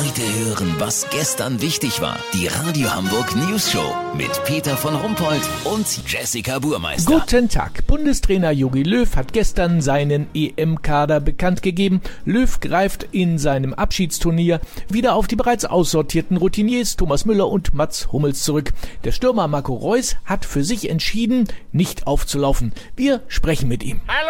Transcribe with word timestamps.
Heute 0.00 0.22
hören, 0.22 0.76
was 0.78 1.06
gestern 1.10 1.60
wichtig 1.60 2.00
war. 2.00 2.16
Die 2.32 2.46
Radio 2.46 2.90
Hamburg 2.90 3.36
News 3.36 3.70
Show 3.70 3.94
mit 4.16 4.30
Peter 4.46 4.74
von 4.74 4.94
Rumpold 4.94 5.42
und 5.64 5.86
Jessica 6.10 6.58
Burmeister. 6.58 7.12
Guten 7.20 7.50
Tag. 7.50 7.86
Bundestrainer 7.86 8.50
Jogi 8.50 8.82
Löw 8.82 9.14
hat 9.14 9.34
gestern 9.34 9.82
seinen 9.82 10.26
EM-Kader 10.32 11.20
bekannt 11.20 11.60
gegeben. 11.60 12.00
Löw 12.24 12.60
greift 12.60 13.08
in 13.12 13.36
seinem 13.36 13.74
Abschiedsturnier 13.74 14.60
wieder 14.88 15.14
auf 15.16 15.26
die 15.26 15.36
bereits 15.36 15.66
aussortierten 15.66 16.38
Routiniers 16.38 16.96
Thomas 16.96 17.26
Müller 17.26 17.48
und 17.48 17.74
Mats 17.74 18.10
Hummels 18.10 18.42
zurück. 18.42 18.72
Der 19.04 19.12
Stürmer 19.12 19.48
Marco 19.48 19.74
Reus 19.74 20.16
hat 20.24 20.46
für 20.46 20.64
sich 20.64 20.88
entschieden, 20.88 21.46
nicht 21.72 22.06
aufzulaufen. 22.06 22.72
Wir 22.96 23.20
sprechen 23.28 23.68
mit 23.68 23.82
ihm. 23.82 24.00
Hallo! 24.08 24.29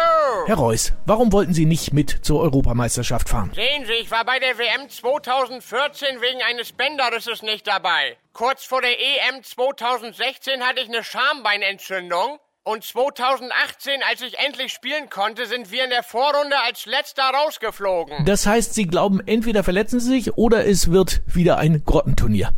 Herr 0.51 0.57
Reus, 0.57 0.91
warum 1.05 1.31
wollten 1.31 1.53
Sie 1.53 1.65
nicht 1.65 1.93
mit 1.93 2.25
zur 2.25 2.41
Europameisterschaft 2.41 3.29
fahren? 3.29 3.53
Sehen 3.55 3.85
Sie, 3.85 3.93
ich 3.93 4.11
war 4.11 4.25
bei 4.25 4.37
der 4.37 4.57
WM 4.57 4.89
2014 4.89 6.19
wegen 6.19 6.41
eines 6.41 6.73
Bänderrisses 6.73 7.41
nicht 7.41 7.65
dabei. 7.67 8.17
Kurz 8.33 8.65
vor 8.65 8.81
der 8.81 8.99
EM 8.99 9.41
2016 9.41 10.61
hatte 10.61 10.81
ich 10.81 10.89
eine 10.89 11.05
Schambeinentzündung. 11.05 12.37
Und 12.63 12.83
2018, 12.83 14.01
als 14.09 14.23
ich 14.23 14.39
endlich 14.39 14.73
spielen 14.73 15.09
konnte, 15.09 15.45
sind 15.45 15.71
wir 15.71 15.85
in 15.85 15.89
der 15.89 16.03
Vorrunde 16.03 16.59
als 16.65 16.85
letzter 16.85 17.29
rausgeflogen. 17.29 18.25
Das 18.25 18.45
heißt, 18.45 18.73
Sie 18.73 18.87
glauben, 18.87 19.25
entweder 19.25 19.63
verletzen 19.63 20.01
Sie 20.01 20.09
sich 20.09 20.33
oder 20.33 20.67
es 20.67 20.91
wird 20.91 21.21
wieder 21.27 21.59
ein 21.59 21.85
Grottenturnier. 21.85 22.49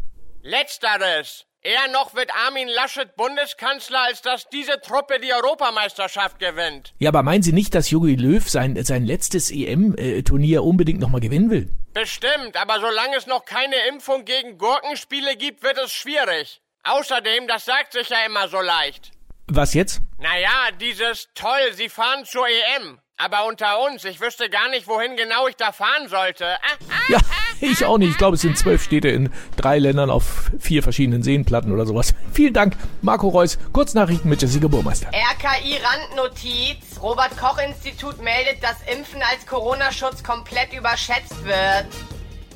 Letzteres. 0.41 1.45
Eher 1.65 1.87
noch 1.93 2.13
wird 2.13 2.29
Armin 2.45 2.67
Laschet 2.67 3.15
Bundeskanzler, 3.15 4.01
als 4.01 4.21
dass 4.21 4.49
diese 4.49 4.81
Truppe 4.81 5.21
die 5.21 5.31
Europameisterschaft 5.33 6.37
gewinnt. 6.37 6.93
Ja, 6.99 7.09
aber 7.09 7.23
meinen 7.23 7.41
Sie 7.41 7.53
nicht, 7.53 7.73
dass 7.73 7.89
Jogi 7.89 8.15
Löw 8.15 8.45
sein, 8.49 8.83
sein 8.83 9.05
letztes 9.05 9.49
EM-Turnier 9.49 10.61
unbedingt 10.61 10.99
nochmal 10.99 11.21
gewinnen 11.21 11.49
will? 11.49 11.69
Bestimmt, 11.93 12.57
aber 12.57 12.81
solange 12.81 13.15
es 13.15 13.27
noch 13.27 13.45
keine 13.45 13.77
Impfung 13.87 14.25
gegen 14.25 14.57
Gurkenspiele 14.57 15.37
gibt, 15.37 15.63
wird 15.63 15.77
es 15.77 15.93
schwierig. 15.93 16.61
Außerdem, 16.83 17.47
das 17.47 17.63
sagt 17.63 17.93
sich 17.93 18.09
ja 18.09 18.17
immer 18.25 18.49
so 18.49 18.59
leicht. 18.59 19.11
Was 19.47 19.73
jetzt? 19.73 20.01
Naja, 20.19 20.69
dieses 20.81 21.29
toll, 21.33 21.71
Sie 21.71 21.87
fahren 21.87 22.25
zur 22.25 22.45
EM. 22.45 22.99
Aber 23.15 23.45
unter 23.45 23.81
uns, 23.85 24.03
ich 24.03 24.19
wüsste 24.19 24.49
gar 24.49 24.67
nicht, 24.67 24.87
wohin 24.87 25.15
genau 25.15 25.47
ich 25.47 25.55
da 25.55 25.71
fahren 25.71 26.09
sollte. 26.09 26.45
Ah, 26.45 26.77
ah, 26.89 27.01
Ja, 27.07 27.19
ich 27.61 27.85
auch 27.85 27.97
nicht. 27.97 28.11
Ich 28.11 28.17
glaube, 28.17 28.35
es 28.35 28.41
sind 28.41 28.57
zwölf 28.57 28.83
Städte 28.83 29.09
in 29.09 29.29
drei 29.55 29.79
Ländern 29.79 30.09
auf 30.09 30.51
vier 30.59 30.83
verschiedenen 30.83 31.23
Seenplatten 31.23 31.71
oder 31.71 31.85
sowas. 31.85 32.13
Vielen 32.33 32.53
Dank, 32.53 32.75
Marco 33.01 33.27
Reus. 33.27 33.57
Kurznachrichten 33.71 34.29
mit 34.29 34.41
Jessica 34.41 34.67
Burmeister. 34.67 35.07
RKI 35.07 35.77
Randnotiz. 35.83 37.01
Robert 37.01 37.37
Koch 37.37 37.57
Institut 37.57 38.21
meldet, 38.21 38.63
dass 38.63 38.75
Impfen 38.91 39.21
als 39.31 39.45
Corona-Schutz 39.45 40.23
komplett 40.23 40.73
überschätzt 40.73 41.43
wird. 41.43 41.87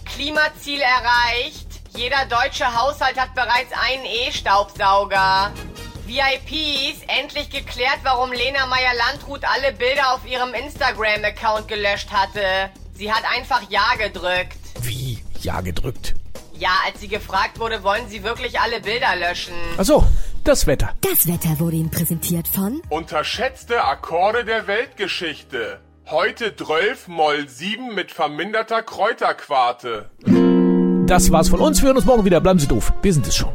Klimaziel 0.06 0.80
erreicht. 0.80 1.68
Jeder 1.96 2.26
deutsche 2.30 2.66
Haushalt 2.66 3.20
hat 3.20 3.34
bereits 3.34 3.72
einen 3.74 4.06
E-Staubsauger. 4.06 5.52
VIPs, 6.06 7.02
endlich 7.08 7.50
geklärt, 7.50 8.00
warum 8.04 8.32
Lena 8.32 8.66
Meyer-Landrut 8.68 9.44
alle 9.44 9.74
Bilder 9.74 10.14
auf 10.14 10.26
ihrem 10.26 10.54
Instagram-Account 10.54 11.68
gelöscht 11.68 12.10
hatte. 12.12 12.70
Sie 12.94 13.12
hat 13.12 13.24
einfach 13.36 13.62
Ja 13.70 13.96
gedrückt. 13.98 14.67
Wie? 14.82 15.20
Ja 15.42 15.62
gedrückt. 15.62 16.16
Ja, 16.54 16.70
als 16.88 17.00
sie 17.00 17.08
gefragt 17.08 17.60
wurde, 17.60 17.84
wollen 17.84 18.08
sie 18.10 18.24
wirklich 18.24 18.60
alle 18.60 18.82
Bilder 18.82 19.16
löschen. 19.16 19.54
Ach 19.78 19.86
so, 19.86 20.04
das 20.44 20.66
Wetter. 20.66 20.90
Das 21.02 21.28
Wetter 21.28 21.60
wurde 21.60 21.76
Ihnen 21.76 21.92
präsentiert 21.92 22.48
von 22.48 22.82
Unterschätzte 22.90 23.84
Akkorde 23.84 24.44
der 24.44 24.66
Weltgeschichte. 24.66 25.80
Heute 26.10 26.56
12 26.56 27.10
Moll 27.10 27.48
7 27.48 27.94
mit 27.94 28.12
verminderter 28.12 28.82
Kräuterquarte. 28.82 30.10
Das 31.06 31.32
war's 31.32 31.50
von 31.50 31.60
uns. 31.60 31.82
Wir 31.82 31.88
hören 31.88 31.98
uns 31.98 32.06
morgen 32.06 32.26
wieder. 32.26 32.40
Bleiben 32.40 32.60
Sie 32.60 32.68
doof. 32.68 32.92
Wir 33.02 33.14
sind 33.14 33.28
es 33.28 33.36
schon. 33.36 33.54